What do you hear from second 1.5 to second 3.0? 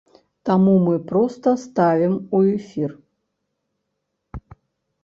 ставім у эфір.